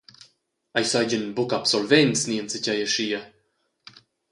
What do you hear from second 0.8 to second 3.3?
seigien buca absolvents ni enzatgei aschia.